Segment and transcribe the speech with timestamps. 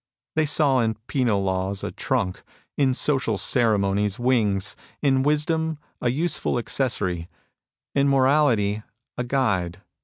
[0.35, 2.41] They saw in penal laws a trunk ^;
[2.75, 7.29] in social ceremonies, wings'; in wisdom, a useful accessory;
[7.93, 8.81] in morality,
[9.15, 9.83] a guide.